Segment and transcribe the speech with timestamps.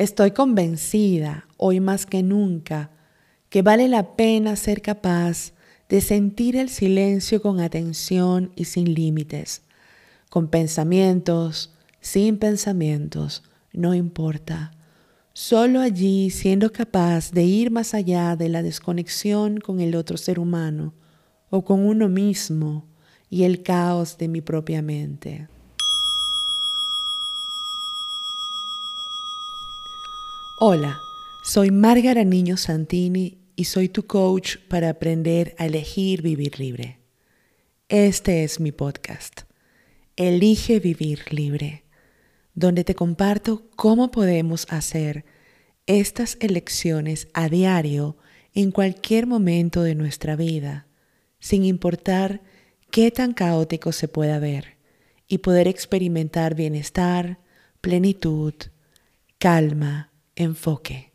[0.00, 2.90] Estoy convencida, hoy más que nunca,
[3.50, 5.52] que vale la pena ser capaz
[5.90, 9.60] de sentir el silencio con atención y sin límites,
[10.30, 13.42] con pensamientos, sin pensamientos,
[13.74, 14.72] no importa.
[15.34, 20.38] Solo allí siendo capaz de ir más allá de la desconexión con el otro ser
[20.38, 20.94] humano
[21.50, 22.86] o con uno mismo
[23.28, 25.48] y el caos de mi propia mente.
[30.62, 31.00] Hola,
[31.42, 36.98] soy Márgara Niño Santini y soy tu coach para aprender a elegir vivir libre.
[37.88, 39.44] Este es mi podcast,
[40.16, 41.84] Elige Vivir Libre,
[42.52, 45.24] donde te comparto cómo podemos hacer
[45.86, 48.18] estas elecciones a diario
[48.52, 50.88] en cualquier momento de nuestra vida,
[51.38, 52.42] sin importar
[52.90, 54.76] qué tan caótico se pueda ver,
[55.26, 57.38] y poder experimentar bienestar,
[57.80, 58.52] plenitud,
[59.38, 60.09] calma,
[60.40, 61.12] enfoque.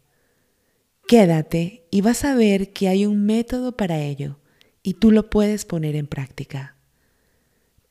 [1.07, 4.39] Quédate y vas a ver que hay un método para ello
[4.81, 6.75] y tú lo puedes poner en práctica.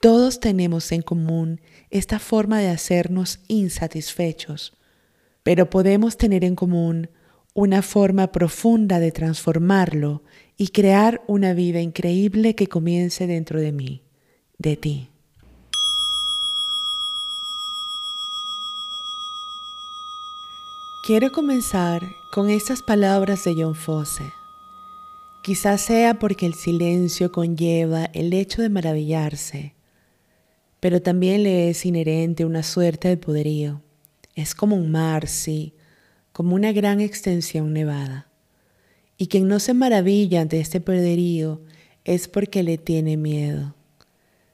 [0.00, 4.76] Todos tenemos en común esta forma de hacernos insatisfechos,
[5.42, 7.08] pero podemos tener en común
[7.54, 10.24] una forma profunda de transformarlo
[10.56, 14.02] y crear una vida increíble que comience dentro de mí,
[14.58, 15.13] de ti.
[21.06, 22.00] Quiero comenzar
[22.32, 24.32] con estas palabras de John Fosse.
[25.42, 29.74] Quizás sea porque el silencio conlleva el hecho de maravillarse,
[30.80, 33.82] pero también le es inherente una suerte de poderío.
[34.34, 35.74] Es como un mar, sí,
[36.32, 38.30] como una gran extensión nevada.
[39.18, 41.60] Y quien no se maravilla ante este poderío
[42.04, 43.74] es porque le tiene miedo.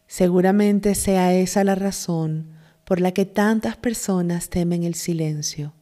[0.09, 2.49] Seguramente sea esa la razón
[2.85, 5.75] por la que tantas personas temen el silencio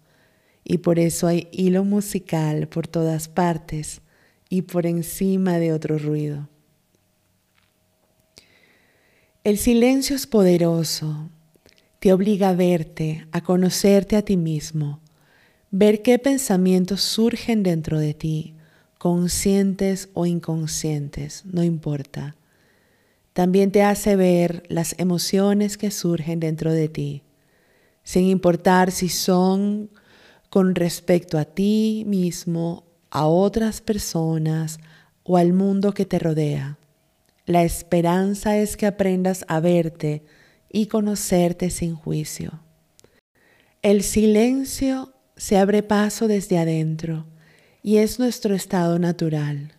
[0.65, 4.01] y por eso hay hilo musical por todas partes
[4.49, 6.49] y por encima de otro ruido.
[9.45, 11.31] El silencio es poderoso,
[12.01, 15.01] te obliga a verte, a conocerte a ti mismo,
[15.71, 18.55] ver qué pensamientos surgen dentro de ti,
[18.99, 22.37] conscientes o inconscientes, no importa.
[23.33, 27.23] También te hace ver las emociones que surgen dentro de ti,
[28.03, 29.91] sin importar si son
[30.51, 34.79] con respecto a ti mismo, a otras personas
[35.23, 36.79] o al mundo que te rodea.
[37.47, 40.25] La esperanza es que aprendas a verte
[40.71, 42.61] y conocerte sin juicio.
[43.83, 47.27] El silencio se abre paso desde adentro
[47.83, 49.73] y es nuestro estado natural.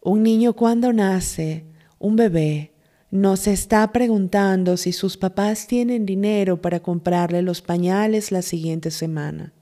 [0.00, 1.64] Un niño cuando nace,
[1.98, 2.72] un bebé,
[3.10, 8.90] no se está preguntando si sus papás tienen dinero para comprarle los pañales la siguiente
[8.90, 9.52] semana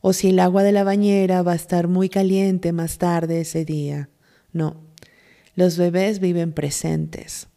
[0.00, 3.64] o si el agua de la bañera va a estar muy caliente más tarde ese
[3.64, 4.08] día.
[4.52, 4.76] No,
[5.54, 7.48] los bebés viven presentes.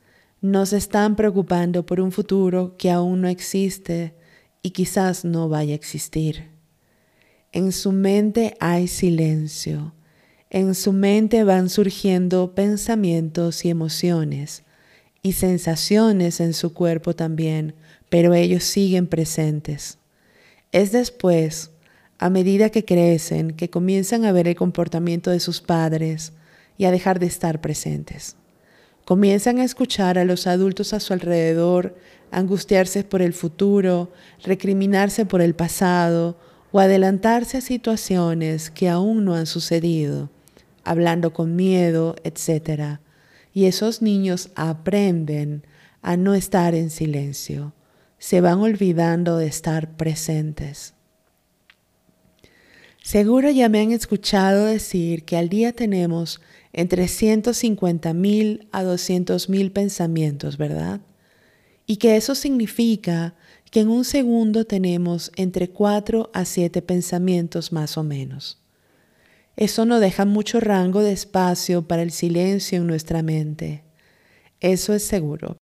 [0.41, 4.13] No se están preocupando por un futuro que aún no existe
[4.61, 6.49] y quizás no vaya a existir.
[7.51, 9.93] En su mente hay silencio.
[10.49, 14.63] En su mente van surgiendo pensamientos y emociones
[15.21, 17.75] y sensaciones en su cuerpo también,
[18.09, 19.97] pero ellos siguen presentes.
[20.71, 21.71] Es después
[22.23, 26.31] a medida que crecen, que comienzan a ver el comportamiento de sus padres
[26.77, 28.37] y a dejar de estar presentes.
[29.03, 31.97] Comienzan a escuchar a los adultos a su alrededor,
[32.31, 34.09] angustiarse por el futuro,
[34.41, 36.37] recriminarse por el pasado
[36.71, 40.29] o adelantarse a situaciones que aún no han sucedido,
[40.85, 42.99] hablando con miedo, etc.
[43.53, 45.65] Y esos niños aprenden
[46.01, 47.73] a no estar en silencio,
[48.17, 50.93] se van olvidando de estar presentes.
[53.03, 56.39] Seguro ya me han escuchado decir que al día tenemos
[56.71, 61.01] entre 150 mil a 200 mil pensamientos, ¿verdad?
[61.85, 63.35] Y que eso significa
[63.71, 68.61] que en un segundo tenemos entre 4 a 7 pensamientos más o menos.
[69.57, 73.83] Eso no deja mucho rango de espacio para el silencio en nuestra mente.
[74.61, 75.57] Eso es seguro.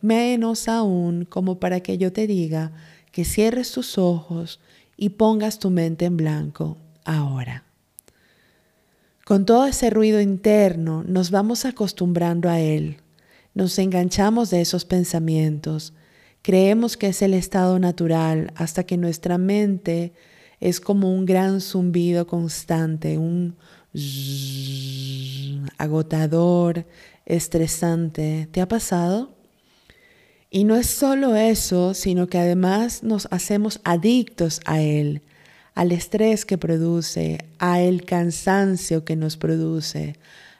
[0.00, 2.72] Menos aún como para que yo te diga
[3.12, 4.58] que cierres tus ojos
[4.96, 7.64] y pongas tu mente en blanco ahora.
[9.24, 12.98] Con todo ese ruido interno nos vamos acostumbrando a él,
[13.54, 15.94] nos enganchamos de esos pensamientos,
[16.42, 20.12] creemos que es el estado natural hasta que nuestra mente
[20.60, 23.56] es como un gran zumbido constante, un
[25.78, 26.86] agotador,
[27.26, 28.48] estresante.
[28.50, 29.33] ¿Te ha pasado?
[30.54, 35.22] Y no es solo eso, sino que además nos hacemos adictos a él,
[35.74, 40.14] al estrés que produce, a el cansancio que nos produce,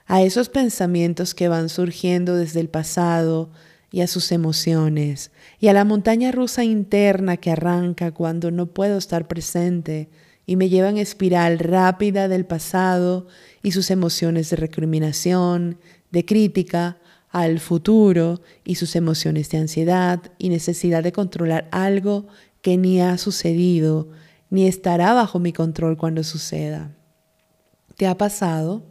[0.08, 3.50] a esos pensamientos que van surgiendo desde el pasado
[3.93, 5.31] y a sus emociones,
[5.61, 10.08] y a la montaña rusa interna que arranca cuando no puedo estar presente
[10.44, 13.29] y me lleva en espiral rápida del pasado
[13.62, 15.79] y sus emociones de recriminación,
[16.11, 16.99] de crítica,
[17.34, 22.28] al futuro y sus emociones de ansiedad y necesidad de controlar algo
[22.62, 24.08] que ni ha sucedido,
[24.50, 26.92] ni estará bajo mi control cuando suceda.
[27.96, 28.84] ¿Te ha pasado?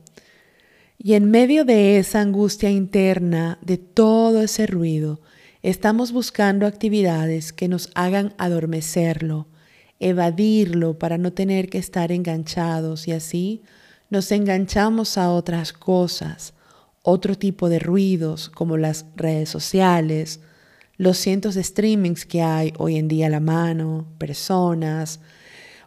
[0.98, 5.22] Y en medio de esa angustia interna, de todo ese ruido,
[5.62, 9.48] estamos buscando actividades que nos hagan adormecerlo,
[10.02, 13.62] evadirlo para no tener que estar enganchados y así
[14.10, 16.54] nos enganchamos a otras cosas,
[17.04, 20.40] otro tipo de ruidos como las redes sociales,
[20.98, 25.20] los cientos de streamings que hay hoy en día a la mano, personas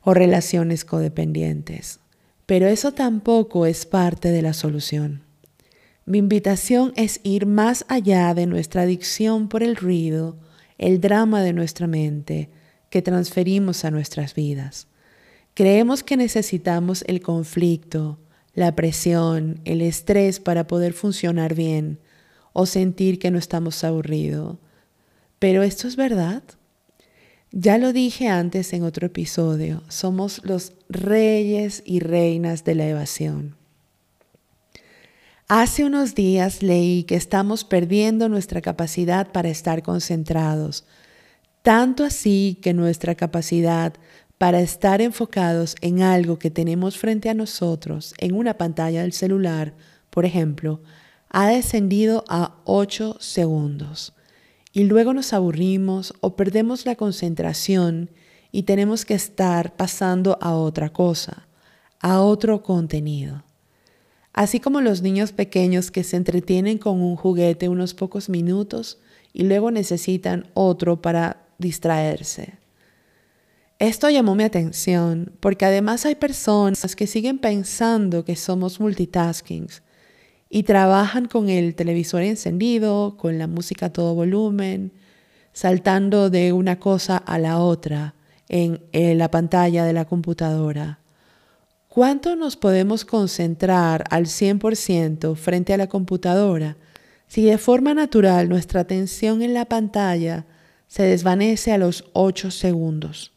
[0.02, 2.00] o relaciones codependientes.
[2.44, 5.22] Pero eso tampoco es parte de la solución.
[6.04, 10.36] Mi invitación es ir más allá de nuestra adicción por el ruido,
[10.78, 12.50] el drama de nuestra mente
[12.90, 14.86] que transferimos a nuestras vidas.
[15.54, 18.20] Creemos que necesitamos el conflicto,
[18.56, 22.00] la presión, el estrés para poder funcionar bien
[22.54, 24.56] o sentir que no estamos aburridos.
[25.38, 26.42] Pero esto es verdad.
[27.52, 33.56] Ya lo dije antes en otro episodio, somos los reyes y reinas de la evasión.
[35.48, 40.86] Hace unos días leí que estamos perdiendo nuestra capacidad para estar concentrados,
[41.62, 43.92] tanto así que nuestra capacidad
[44.38, 49.74] para estar enfocados en algo que tenemos frente a nosotros, en una pantalla del celular,
[50.10, 50.82] por ejemplo,
[51.30, 54.12] ha descendido a 8 segundos.
[54.72, 58.10] Y luego nos aburrimos o perdemos la concentración
[58.52, 61.48] y tenemos que estar pasando a otra cosa,
[62.00, 63.42] a otro contenido.
[64.34, 68.98] Así como los niños pequeños que se entretienen con un juguete unos pocos minutos
[69.32, 72.65] y luego necesitan otro para distraerse.
[73.78, 79.68] Esto llamó mi atención porque además hay personas que siguen pensando que somos multitasking
[80.48, 84.92] y trabajan con el televisor encendido, con la música a todo volumen,
[85.52, 88.14] saltando de una cosa a la otra
[88.48, 88.80] en,
[89.18, 91.00] la pantalla de la computadora.
[91.88, 96.78] ¿Cuánto nos podemos concentrar al 100% frente a la computadora
[97.26, 100.46] si de forma natural nuestra atención en la pantalla
[100.86, 103.35] se desvanece a los 8 segundos?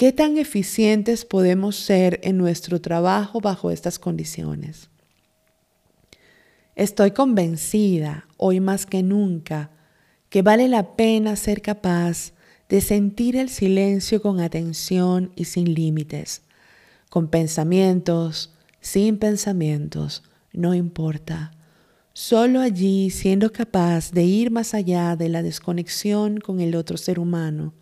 [0.00, 4.88] ¿Qué tan eficientes podemos ser en nuestro trabajo bajo estas condiciones?
[6.74, 9.72] Estoy convencida, hoy más que nunca,
[10.30, 12.32] que vale la pena ser capaz
[12.70, 16.44] de sentir el silencio con atención y sin límites,
[17.10, 20.22] con pensamientos, sin pensamientos,
[20.54, 21.50] no importa.
[22.14, 27.18] Solo allí siendo capaz de ir más allá de la desconexión con el otro ser
[27.18, 27.74] humano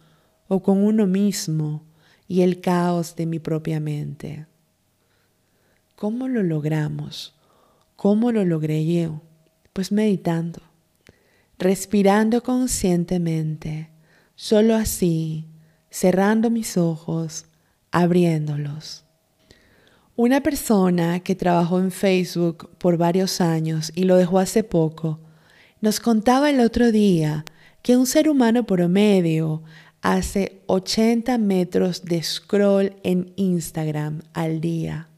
[0.49, 1.87] o con uno mismo
[2.29, 4.47] y el caos de mi propia mente.
[5.97, 7.35] ¿Cómo lo logramos?
[7.97, 9.23] ¿Cómo lo logré yo?
[9.73, 10.61] Pues meditando,
[11.59, 13.91] respirando conscientemente,
[14.37, 15.47] solo así,
[15.91, 17.47] cerrando mis ojos,
[17.91, 19.05] abriéndolos.
[20.15, 25.21] Una persona que trabajó en Facebook por varios años y lo dejó hace poco,
[25.81, 27.45] nos contaba el otro día
[27.83, 29.63] que un ser humano promedio
[30.03, 35.09] hace 80 metros de scroll en Instagram al día.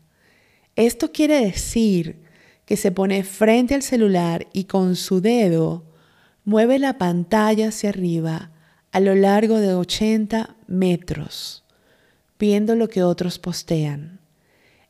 [0.76, 2.22] Esto quiere decir
[2.64, 5.84] que se pone frente al celular y con su dedo
[6.44, 8.50] mueve la pantalla hacia arriba
[8.92, 11.64] a lo largo de 80 metros,
[12.38, 14.20] viendo lo que otros postean.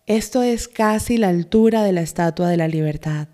[0.06, 3.28] Esto es casi la altura de la Estatua de la Libertad,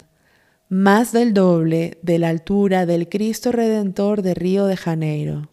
[0.68, 5.50] más del doble de la altura del Cristo Redentor de Río de Janeiro.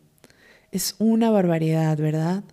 [0.74, 2.44] Es una barbaridad, ¿verdad?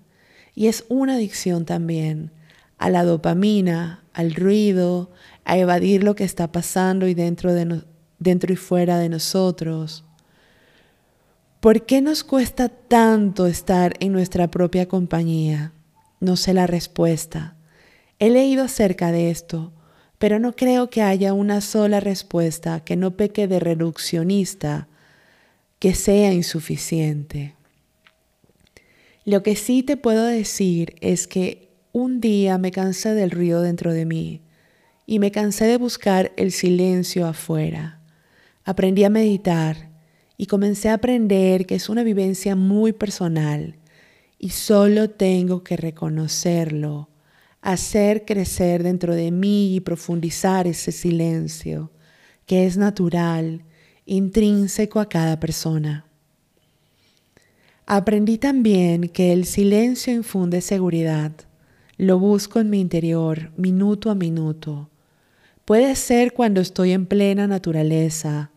[0.54, 2.30] Y es una adicción también
[2.76, 5.10] a la dopamina, al ruido,
[5.46, 7.80] a evadir lo que está pasando y dentro, de
[8.18, 10.04] dentro y fuera de nosotros.
[11.60, 15.72] ¿Por qué nos cuesta tanto estar en nuestra propia compañía?
[16.20, 17.56] No sé la respuesta.
[18.18, 19.72] He leído acerca de esto,
[20.18, 24.88] pero no creo que haya una sola respuesta que no peque de reduccionista
[25.78, 27.54] que sea insuficiente.
[29.30, 33.92] Lo que sí te puedo decir es que un día me cansé del ruido dentro
[33.92, 34.42] de mí
[35.06, 38.00] y me cansé de buscar el silencio afuera.
[38.64, 39.88] Aprendí a meditar
[40.36, 43.76] y comencé a aprender que es una vivencia muy personal
[44.36, 47.08] y solo tengo que reconocerlo,
[47.60, 51.92] hacer crecer dentro de mí y profundizar ese silencio
[52.46, 53.64] que es natural,
[54.06, 56.09] intrínseco a cada persona.
[57.92, 61.32] Aprendí también que el silencio infunde seguridad.
[61.96, 64.90] Lo busco en mi interior, minuto a minuto.
[65.64, 68.52] Puede ser cuando estoy en plena naturaleza,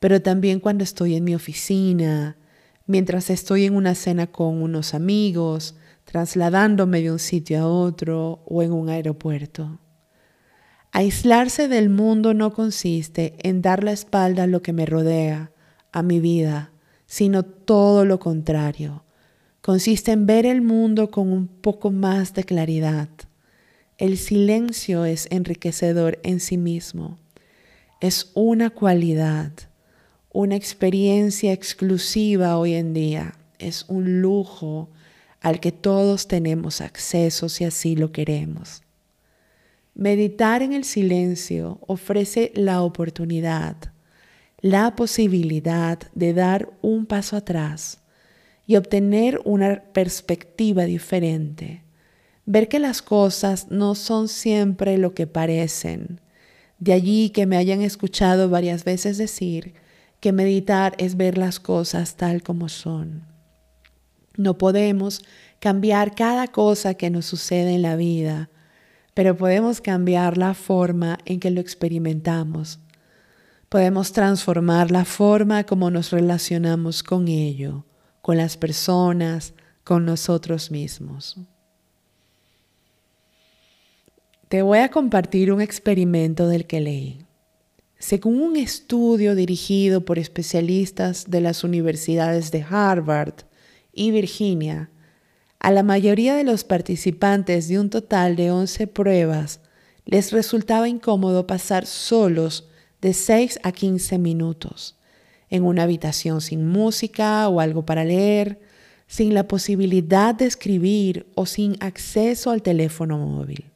[0.00, 2.36] pero también cuando estoy en mi oficina,
[2.86, 8.62] mientras estoy en una cena con unos amigos, trasladándome de un sitio a otro o
[8.62, 9.80] en un aeropuerto.
[10.92, 15.52] Aislarse del mundo no consiste en dar la espalda a lo que me rodea,
[15.90, 16.73] a mi vida,
[17.06, 19.04] sino todo lo contrario.
[19.60, 23.08] Consiste en ver el mundo con un poco más de claridad.
[23.98, 27.18] El silencio es enriquecedor en sí mismo.
[28.00, 29.52] Es una cualidad
[30.34, 34.90] una experiencia exclusiva hoy en día, es un lujo
[35.40, 38.82] al que todos tenemos acceso si así lo queremos.
[39.94, 43.76] Meditar en el silencio ofrece la oportunidad,
[44.64, 48.00] la posibilidad de dar un paso atrás
[48.66, 51.84] y obtener una perspectiva diferente,
[52.46, 56.22] ver que las cosas no son siempre lo que parecen.
[56.78, 59.74] De allí que me hayan escuchado varias veces decir
[60.18, 63.26] que meditar es ver las cosas tal como son.
[64.34, 65.22] No podemos
[65.58, 68.48] cambiar cada cosa que nos sucede en la vida,
[69.12, 72.80] pero podemos cambiar la forma en que lo experimentamos.
[73.74, 77.84] Podemos transformar la forma como nos relacionamos con ello,
[78.22, 79.52] con las personas,
[79.82, 81.36] con nosotros mismos.
[84.48, 87.26] Te voy a compartir un experimento del que leí.
[87.98, 93.42] Según un estudio dirigido por especialistas de las universidades de Harvard
[93.92, 94.88] y Virginia,
[95.58, 99.58] a la mayoría de los participantes de un total de 11 pruebas
[100.04, 102.68] les resultaba incómodo pasar solos
[103.04, 104.96] de 6 a 15 minutos
[105.50, 108.58] en una habitación sin música o algo para leer,
[109.06, 113.66] sin la posibilidad de escribir o sin acceso al teléfono móvil,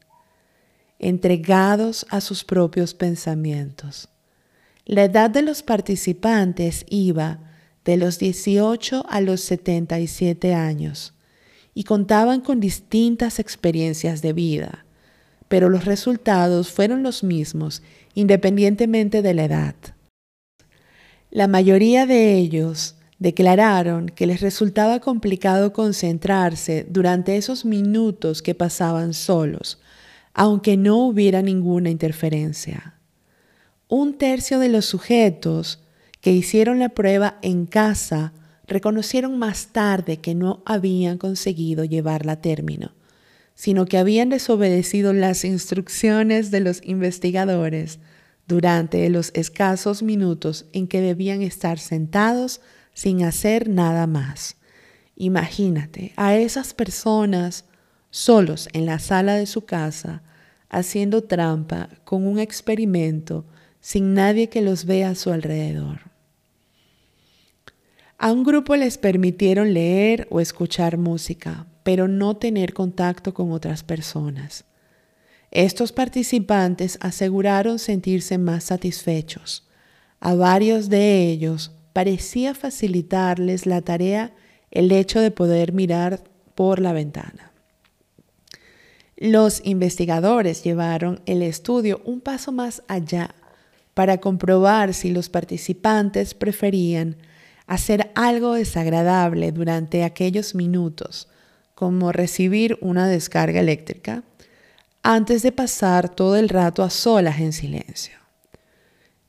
[0.99, 4.09] entregados a sus propios pensamientos.
[4.87, 7.39] La edad de los participantes iba
[7.85, 11.13] de los 18 a los 77 años
[11.75, 14.87] y contaban con distintas experiencias de vida,
[15.49, 17.83] pero los resultados fueron los mismos
[18.19, 19.77] independientemente de la edad.
[21.31, 29.15] La mayoría de ellos declararon que les resultaba complicado concentrarse durante esos minutos que pasaban
[29.15, 29.79] solos,
[30.35, 32.99] aunque no hubiera ninguna interferencia.
[33.87, 35.81] Un tercio de los sujetos
[36.21, 38.33] que hicieron la prueba en casa
[38.67, 42.91] reconocieron más tarde que no habían conseguido llevarla a término,
[43.59, 47.99] sino que habían desobedecido las instrucciones de los investigadores
[48.47, 52.61] durante los escasos minutos en que debían estar sentados
[52.95, 54.59] sin hacer nada más.
[55.17, 57.65] Imagínate a esas personas
[58.11, 60.23] solos en la sala de su casa
[60.69, 63.45] haciendo trampa con un experimento
[63.81, 66.03] sin nadie que los vea a su alrededor.
[68.19, 73.83] A un grupo les permitieron leer o escuchar música, pero no tener contacto con otras
[73.83, 74.67] personas.
[75.51, 79.67] Estos participantes aseguraron sentirse más satisfechos.
[80.21, 84.35] A varios de ellos parecía facilitarles la tarea
[84.71, 86.23] el hecho de poder mirar
[86.55, 87.53] por la ventana.
[89.17, 93.35] Los investigadores llevaron el estudio un paso más allá
[93.95, 97.17] para comprobar si los participantes preferían
[97.67, 101.29] hacer algo desagradable durante aquellos minutos,
[101.79, 104.25] como recibir una descarga eléctrica,
[105.05, 108.17] antes de pasar todo el rato a solas en silencio.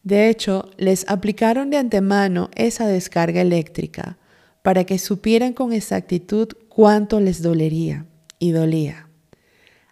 [0.01, 4.17] De hecho, les aplicaron de antemano esa descarga eléctrica
[4.63, 8.07] para que supieran con exactitud cuánto les dolería
[8.39, 9.09] y dolía.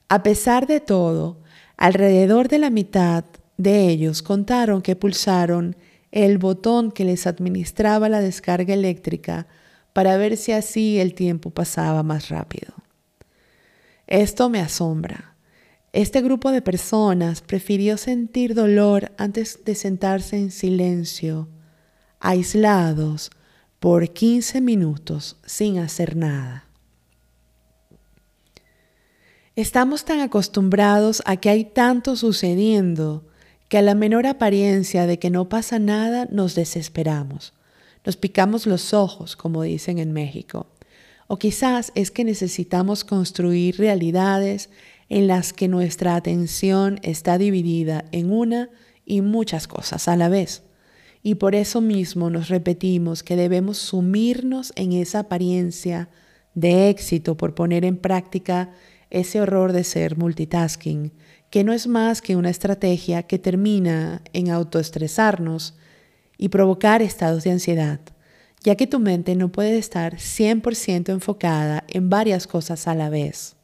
[0.09, 1.43] A pesar de todo,
[1.77, 3.23] alrededor de la mitad
[3.57, 5.75] de ellos contaron que pulsaron
[6.11, 9.45] el botón que les administraba la descarga eléctrica
[9.97, 12.71] para ver si así el tiempo pasaba más rápido.
[14.05, 15.35] Esto me asombra.
[15.91, 21.49] Este grupo de personas prefirió sentir dolor antes de sentarse en silencio,
[22.19, 23.31] aislados,
[23.79, 26.67] por 15 minutos sin hacer nada.
[29.55, 33.25] Estamos tan acostumbrados a que hay tanto sucediendo
[33.67, 37.56] que a la menor apariencia de que no pasa nada nos desesperamos.
[38.07, 40.67] Nos picamos los ojos, como dicen en México,
[41.27, 44.69] O quizás es que necesitamos construir realidades
[45.09, 48.69] en las que nuestra atención está dividida en una
[49.05, 50.63] y muchas cosas a la vez.
[51.21, 56.07] Y por eso mismo nos repetimos que debemos sumirnos en esa apariencia
[56.53, 58.71] de éxito por poner en práctica
[59.09, 61.11] ese horror de ser multitasking,
[61.49, 65.73] que no es más que una estrategia que termina en autoestresarnos
[66.37, 67.99] y provocar estados de ansiedad,
[68.61, 73.55] ya que tu mente no puede estar 100% enfocada en varias cosas a la vez.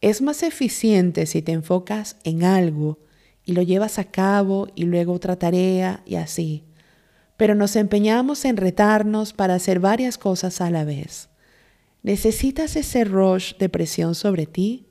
[0.00, 2.98] Es más eficiente si te enfocas en algo
[3.44, 6.64] y lo llevas a cabo y luego otra tarea y así.
[7.36, 11.30] Pero nos empeñamos en retarnos para hacer varias cosas a la vez.
[12.02, 14.86] ¿Necesitas ese rush de presión sobre ti?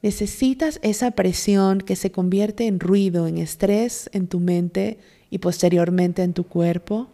[0.00, 6.22] ¿Necesitas esa presión que se convierte en ruido, en estrés en tu mente y posteriormente
[6.22, 7.08] en tu cuerpo?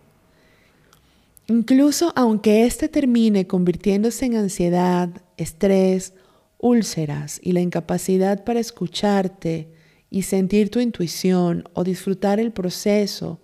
[1.46, 6.12] Incluso aunque éste termine convirtiéndose en ansiedad, estrés,
[6.58, 9.68] úlceras y la incapacidad para escucharte
[10.10, 13.40] y sentir tu intuición o disfrutar el proceso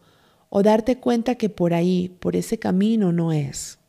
[0.49, 3.80] o darte cuenta que por ahí, por ese camino no es.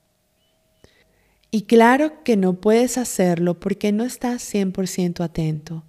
[1.51, 5.83] Y claro que no puedes hacerlo porque no estás 100% atento.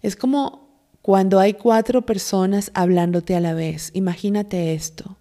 [0.00, 0.62] Es como
[1.02, 3.90] cuando hay cuatro personas hablándote a la vez.
[3.92, 5.18] Imagínate esto.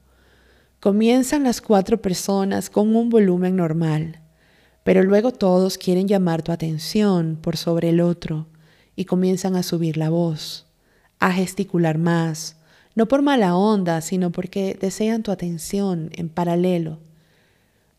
[0.80, 4.22] Comienzan las cuatro personas con un volumen normal,
[4.84, 8.48] pero luego todos quieren llamar tu atención por sobre el otro
[8.96, 10.68] y comienzan a subir la voz,
[11.20, 12.58] a gesticular más,
[12.96, 17.00] no por mala onda, sino porque desean tu atención en paralelo.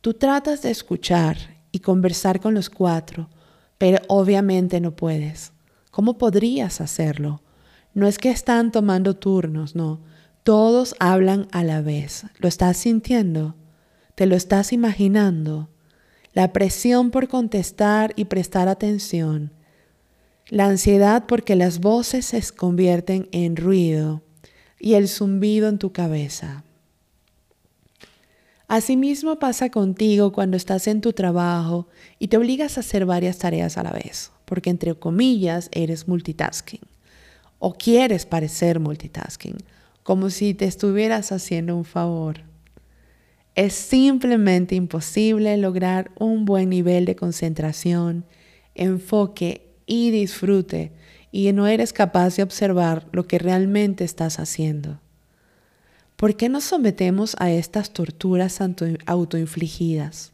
[0.00, 3.28] Tú tratas de escuchar y conversar con los cuatro,
[3.78, 5.52] pero obviamente no puedes.
[5.90, 7.42] ¿Cómo podrías hacerlo?
[7.94, 10.00] No es que están tomando turnos, no.
[10.44, 12.24] Todos hablan a la vez.
[12.38, 13.56] ¿Lo estás sintiendo?
[14.14, 15.68] ¿Te lo estás imaginando?
[16.32, 19.52] La presión por contestar y prestar atención.
[20.48, 24.22] La ansiedad porque las voces se convierten en ruido
[24.78, 26.64] y el zumbido en tu cabeza.
[28.72, 33.76] Asimismo pasa contigo cuando estás en tu trabajo y te obligas a hacer varias tareas
[33.76, 36.80] a la vez, porque entre comillas eres multitasking
[37.58, 39.58] o quieres parecer multitasking,
[40.02, 42.44] como si te estuvieras haciendo un favor.
[43.56, 48.24] Es simplemente imposible lograr un buen nivel de concentración,
[48.74, 50.92] enfoque y disfrute
[51.30, 55.01] y no eres capaz de observar lo que realmente estás haciendo.
[56.22, 58.60] ¿Por qué nos sometemos a estas torturas
[59.06, 60.30] autoinfligidas?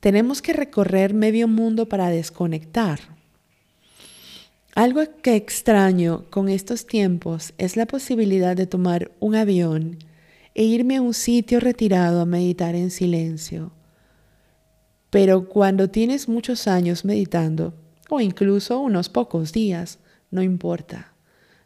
[0.00, 2.98] Tenemos que recorrer medio mundo para desconectar.
[4.74, 9.98] Algo que extraño con estos tiempos es la posibilidad de tomar un avión
[10.54, 13.72] e irme a un sitio retirado a meditar en silencio.
[15.10, 17.74] Pero cuando tienes muchos años meditando,
[18.08, 19.98] o incluso unos pocos días,
[20.30, 21.12] no importa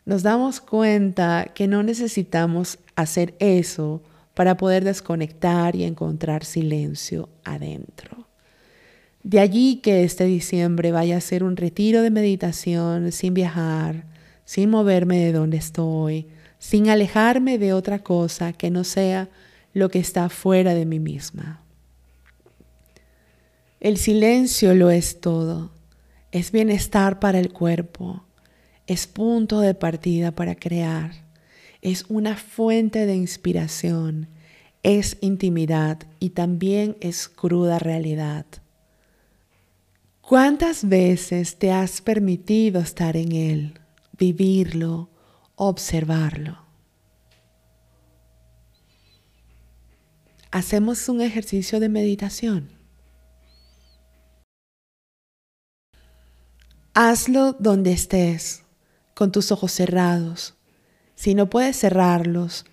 [0.05, 4.03] nos damos cuenta que no necesitamos hacer eso
[4.35, 8.27] para poder desconectar y encontrar silencio adentro.
[9.23, 14.05] De allí que este diciembre vaya a ser un retiro de meditación sin viajar,
[14.45, 16.27] sin moverme de donde estoy,
[16.59, 19.29] sin alejarme de otra cosa que no sea
[19.75, 21.63] lo que está fuera de mí misma.
[23.81, 25.71] El silencio lo es todo,
[26.31, 28.25] es bienestar para el cuerpo,
[28.87, 31.13] es punto de partida para crear,
[31.81, 34.29] es una fuente de inspiración,
[34.83, 38.47] es intimidad y también es cruda realidad.
[40.21, 43.81] ¿Cuántas veces te has permitido estar en él,
[44.19, 45.11] vivirlo,
[45.57, 46.59] observarlo?
[50.51, 52.71] Hacemos un ejercicio de meditación.
[56.95, 58.62] Hazlo donde estés
[59.15, 60.55] con tus ojos cerrados.
[61.15, 62.65] Si no puedes cerrarlos,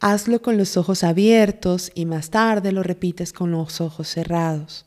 [0.00, 4.86] hazlo con los ojos abiertos y más tarde lo repites con los ojos cerrados.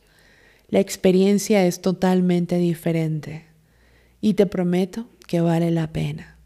[0.70, 3.46] La experiencia es totalmente diferente
[4.22, 6.38] y te prometo que vale la pena.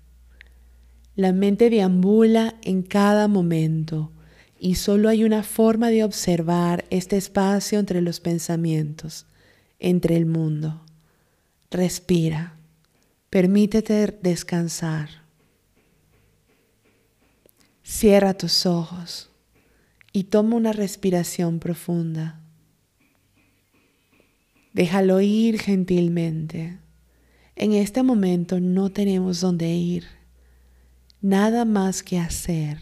[1.16, 4.12] La mente deambula en cada momento
[4.60, 9.26] y solo hay una forma de observar este espacio entre los pensamientos,
[9.80, 10.82] entre el mundo.
[11.72, 12.57] Respira.
[13.30, 15.10] Permítete descansar.
[17.84, 19.30] Cierra tus ojos
[20.14, 22.40] y toma una respiración profunda.
[24.72, 26.80] Déjalo ir gentilmente.
[27.58, 30.06] En este momento no tenemos dónde ir,
[31.20, 32.80] nada más que hacer.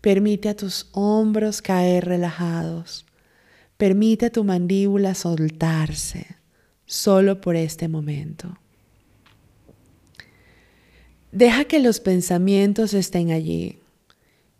[0.00, 3.06] Permite a tus hombros caer relajados.
[3.76, 6.26] Permite a tu mandíbula soltarse
[6.84, 8.58] solo por este momento.
[11.36, 13.78] Deja que los pensamientos estén allí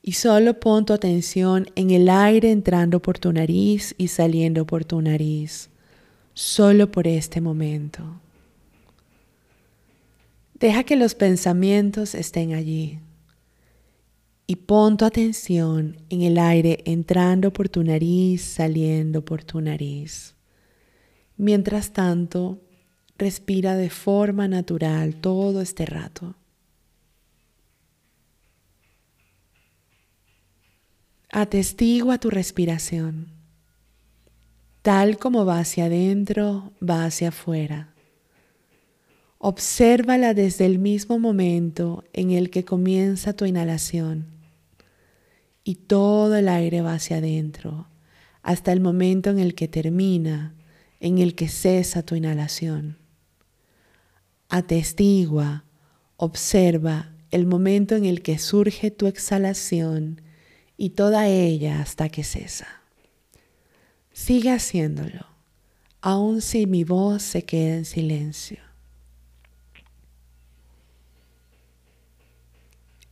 [0.03, 4.85] y solo pon tu atención en el aire entrando por tu nariz y saliendo por
[4.85, 5.71] tu nariz,
[6.35, 8.21] solo por este momento.
[10.53, 12.99] Deja que los pensamientos estén allí
[14.47, 20.35] y pon tu atención en el aire entrando por tu nariz, saliendo por tu nariz.
[21.39, 22.59] Mientras tanto,
[23.17, 26.35] respira de forma natural todo este rato.
[31.33, 33.33] Atestigua tu respiración.
[34.83, 37.93] Tal como va hacia adentro, va hacia afuera.
[39.39, 44.27] Obsérvala desde el mismo momento en el que comienza tu inhalación
[45.65, 47.89] y todo el aire va hacia adentro
[48.45, 50.55] hasta el momento en el que termina,
[51.01, 52.99] en el que cesa tu inhalación.
[54.49, 55.65] Atestigua,
[56.17, 60.23] observa el momento en el que surge tu exhalación
[60.77, 62.67] y toda ella hasta que cesa.
[64.13, 65.27] Sigue haciéndolo,
[66.01, 68.59] aun si mi voz se queda en silencio.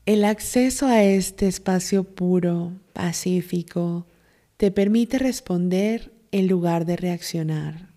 [0.06, 4.06] El acceso a este espacio puro, pacífico,
[4.58, 7.88] te permite responder en lugar de reaccionar.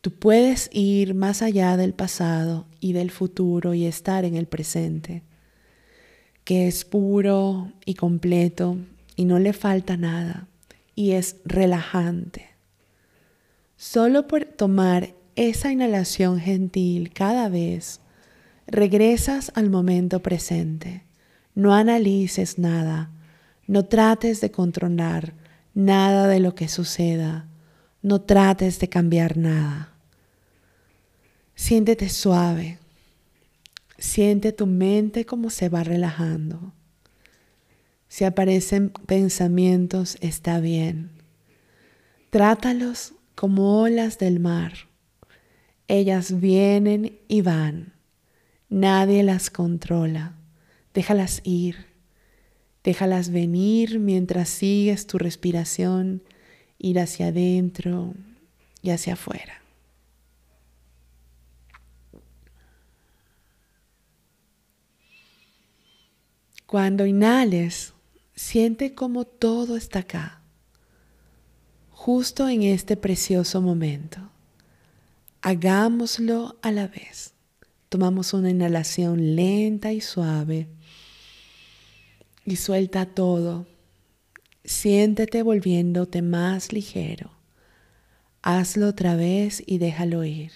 [0.00, 5.22] Tú puedes ir más allá del pasado y del futuro y estar en el presente
[6.44, 8.76] que es puro y completo
[9.16, 10.46] y no le falta nada
[10.94, 12.50] y es relajante.
[13.76, 18.00] Solo por tomar esa inhalación gentil cada vez,
[18.66, 21.04] regresas al momento presente.
[21.54, 23.10] No analices nada,
[23.66, 25.34] no trates de controlar
[25.74, 27.46] nada de lo que suceda,
[28.02, 29.94] no trates de cambiar nada.
[31.54, 32.79] Siéntete suave,
[34.00, 36.72] Siente tu mente como se va relajando.
[38.08, 41.10] Si aparecen pensamientos, está bien.
[42.30, 44.72] Trátalos como olas del mar.
[45.86, 47.92] Ellas vienen y van.
[48.70, 50.34] Nadie las controla.
[50.94, 51.84] Déjalas ir.
[52.82, 56.22] Déjalas venir mientras sigues tu respiración
[56.78, 58.14] ir hacia adentro
[58.80, 59.59] y hacia afuera.
[66.70, 67.94] Cuando inhales,
[68.36, 70.40] siente como todo está acá,
[71.90, 74.30] justo en este precioso momento.
[75.42, 77.34] Hagámoslo a la vez.
[77.88, 80.68] Tomamos una inhalación lenta y suave
[82.44, 83.66] y suelta todo.
[84.62, 87.32] Siéntete volviéndote más ligero.
[88.42, 90.52] Hazlo otra vez y déjalo ir.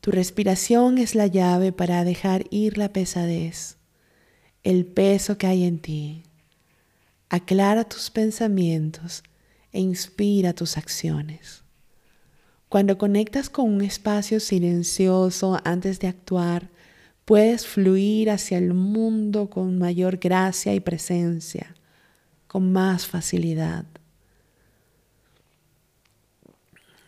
[0.00, 3.76] Tu respiración es la llave para dejar ir la pesadez
[4.66, 6.24] el peso que hay en ti.
[7.28, 9.22] Aclara tus pensamientos
[9.72, 11.62] e inspira tus acciones.
[12.68, 16.68] Cuando conectas con un espacio silencioso antes de actuar,
[17.24, 21.76] puedes fluir hacia el mundo con mayor gracia y presencia,
[22.48, 23.84] con más facilidad.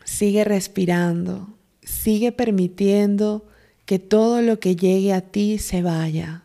[0.04, 3.48] Sigue respirando, sigue permitiendo
[3.84, 6.44] que todo lo que llegue a ti se vaya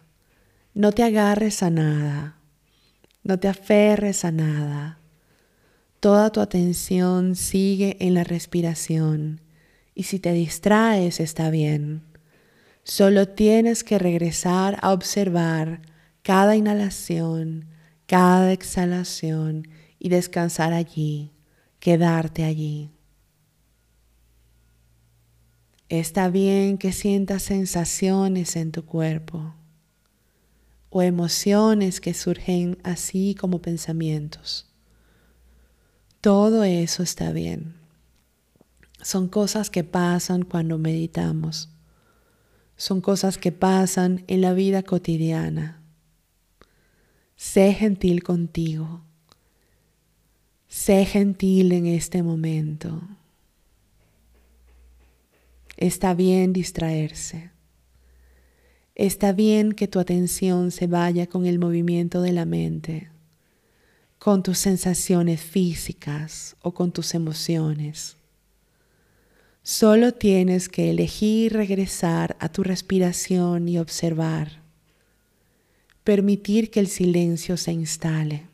[0.73, 2.39] no te agarres a nada,
[3.23, 4.99] no te aferres a nada.
[5.99, 9.41] Toda tu atención sigue en la respiración
[9.93, 12.03] y si te distraes está bien.
[12.83, 15.81] Solo tienes que regresar a observar
[16.23, 17.65] cada inhalación,
[18.07, 19.67] cada exhalación
[19.99, 21.31] y descansar allí,
[21.79, 22.89] quedarte allí.
[25.87, 29.53] Está bien que sientas sensaciones en tu cuerpo
[30.95, 34.67] o emociones que surgen así como pensamientos.
[36.21, 37.73] Todo eso está bien.
[39.01, 41.69] Son cosas que pasan cuando meditamos.
[42.77, 45.81] Son cosas que pasan en la vida cotidiana.
[47.35, 49.01] Sé gentil contigo.
[50.67, 53.01] Sé gentil en este momento.
[55.75, 57.52] Está bien distraerse.
[58.95, 63.09] Está bien que tu atención se vaya con el movimiento de la mente,
[64.19, 68.17] con tus sensaciones físicas o con tus emociones.
[69.63, 74.61] Solo tienes que elegir regresar a tu respiración y observar.
[76.03, 78.45] Permitir que el silencio se instale.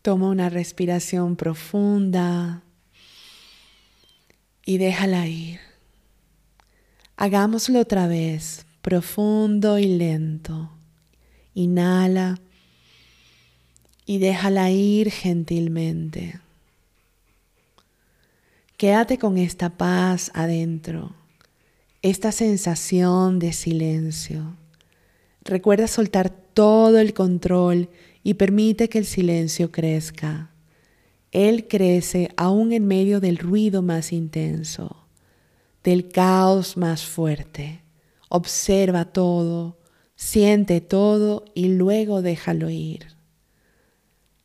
[0.00, 2.62] Toma una respiración profunda
[4.66, 5.60] y déjala ir.
[7.16, 10.70] Hagámoslo otra vez, profundo y lento.
[11.54, 12.38] Inhala
[14.04, 16.40] y déjala ir gentilmente.
[18.76, 21.14] Quédate con esta paz adentro,
[22.02, 24.54] esta sensación de silencio.
[25.42, 27.88] Recuerda soltar todo el control
[28.22, 30.50] y permite que el silencio crezca.
[31.36, 35.06] Él crece aún en medio del ruido más intenso,
[35.84, 37.82] del caos más fuerte.
[38.30, 39.76] Observa todo,
[40.14, 43.08] siente todo y luego déjalo ir.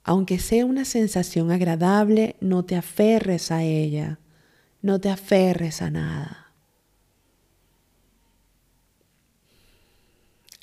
[0.04, 4.20] Aunque sea una sensación agradable, no te aferres a ella,
[4.82, 6.52] no te aferres a nada.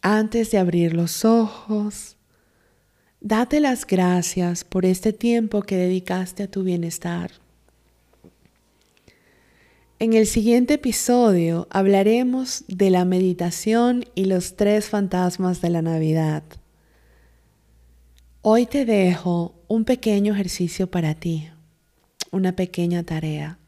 [0.02, 2.17] Antes de abrir los ojos,
[3.20, 7.32] Date las gracias por este tiempo que dedicaste a tu bienestar.
[9.98, 16.44] En el siguiente episodio hablaremos de la meditación y los tres fantasmas de la Navidad.
[18.42, 21.48] Hoy te dejo un pequeño ejercicio para ti,
[22.30, 23.58] una pequeña tarea.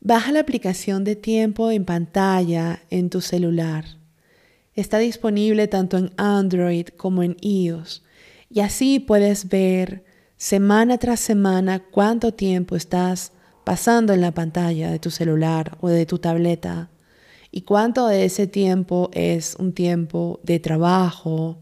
[0.00, 3.84] Baja la aplicación de tiempo en pantalla en tu celular.
[4.76, 8.04] Está disponible tanto en Android como en iOS
[8.50, 10.04] y así puedes ver
[10.36, 13.32] semana tras semana cuánto tiempo estás
[13.64, 16.90] pasando en la pantalla de tu celular o de tu tableta
[17.50, 21.58] y cuánto de ese tiempo es un tiempo de trabajo,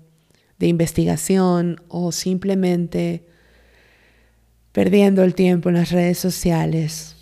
[0.58, 3.26] de investigación o simplemente
[4.72, 7.16] perdiendo el tiempo en las redes sociales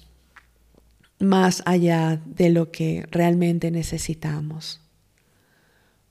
[1.20, 4.80] más allá de lo que realmente necesitamos.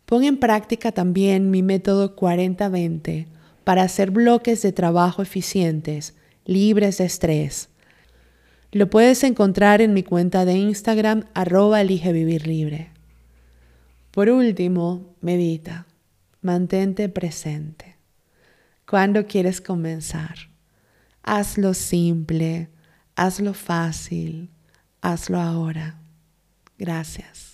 [0.05, 3.27] Pon en práctica también mi método 40-20
[3.63, 7.69] para hacer bloques de trabajo eficientes, libres de estrés.
[8.71, 12.91] Lo puedes encontrar en mi cuenta de Instagram arroba elige vivir libre.
[14.11, 15.85] Por último, medita,
[16.41, 17.97] mantente presente.
[18.87, 20.35] ¿Cuándo quieres comenzar?
[21.23, 22.69] Hazlo simple,
[23.15, 24.49] hazlo fácil,
[25.01, 25.99] hazlo ahora.
[26.77, 27.52] Gracias.